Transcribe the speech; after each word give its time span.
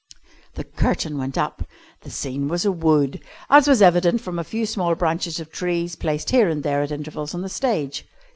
The 0.55 0.63
curtain 0.63 1.19
went 1.19 1.37
up. 1.37 1.61
The 2.01 2.09
scene 2.09 2.47
was 2.47 2.65
a 2.65 2.71
wood, 2.71 3.21
as 3.51 3.67
was 3.67 3.83
evident 3.83 4.19
from 4.21 4.39
a 4.39 4.43
few 4.43 4.65
small 4.65 4.95
branches 4.95 5.39
of 5.39 5.51
trees 5.51 5.95
placed 5.95 6.31
here 6.31 6.49
and 6.49 6.63
there 6.63 6.81
at 6.81 6.91
intervals 6.91 7.35
on 7.35 7.43
the 7.43 7.49
stage. 7.49 8.07